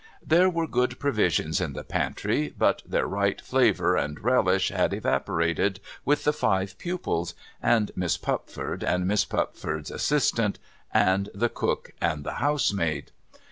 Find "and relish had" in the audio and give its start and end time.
3.95-4.95